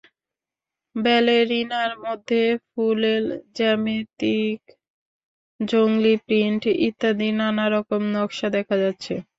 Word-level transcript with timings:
ব্যালেরিনার 0.95 1.91
মধ্যে 2.05 2.41
ফুলেল, 2.67 3.25
জ্যামিতিক, 3.57 4.59
জংলি 5.59 6.13
প্রিন্ট 6.25 6.63
ইত্যাদি 6.87 7.29
নানা 7.39 7.65
রকম 7.75 8.01
নকশা 8.15 8.47
দেখা 8.55 8.75
যাচ্ছে। 8.83 9.13